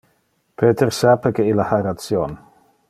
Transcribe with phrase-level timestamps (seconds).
[0.61, 2.37] Peter sape que ille ha ration.